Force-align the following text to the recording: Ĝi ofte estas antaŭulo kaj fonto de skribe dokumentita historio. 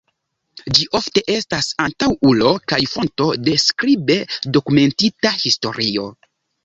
Ĝi 0.77 0.85
ofte 0.99 1.21
estas 1.33 1.67
antaŭulo 1.83 2.53
kaj 2.73 2.79
fonto 2.95 3.29
de 3.49 3.55
skribe 3.67 4.17
dokumentita 4.59 5.35
historio. 5.45 6.09